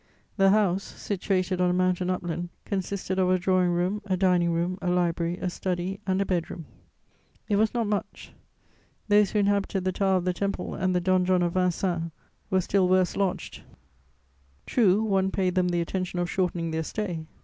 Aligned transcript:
The 0.35 0.49
house, 0.49 0.81
situated 0.81 1.61
on 1.61 1.69
a 1.69 1.73
mountain 1.73 2.09
upland, 2.09 2.49
consisted 2.65 3.19
of 3.19 3.29
a 3.29 3.37
drawing 3.37 3.69
room, 3.69 4.01
a 4.05 4.17
dining 4.17 4.49
room, 4.51 4.79
a 4.81 4.89
library, 4.89 5.37
a 5.37 5.47
study 5.47 5.99
and 6.07 6.19
a 6.19 6.25
bed 6.25 6.49
room. 6.49 6.65
It 7.47 7.57
was 7.57 7.75
not 7.75 7.85
much: 7.85 8.33
those 9.09 9.29
who 9.29 9.37
inhabited 9.37 9.83
the 9.83 9.91
tower 9.91 10.15
of 10.17 10.25
the 10.25 10.33
Temple 10.33 10.73
and 10.73 10.95
the 10.95 11.01
donjon 11.01 11.43
of 11.43 11.53
Vincennes 11.53 12.09
were 12.49 12.61
still 12.61 12.89
worse 12.89 13.15
lodged; 13.15 13.61
true, 14.65 15.03
one 15.03 15.29
paid 15.29 15.53
them 15.53 15.67
the 15.69 15.81
attention 15.81 16.17
of 16.17 16.27
shortening 16.31 16.71
their 16.71 16.81
stay. 16.81 17.27